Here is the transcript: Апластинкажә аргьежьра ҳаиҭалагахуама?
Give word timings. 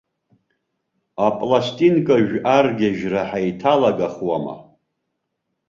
Апластинкажә 1.27 2.35
аргьежьра 2.55 3.23
ҳаиҭалагахуама? 3.29 4.55